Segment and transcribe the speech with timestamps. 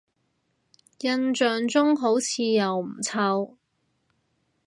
[1.01, 3.55] 印象中好似又唔臭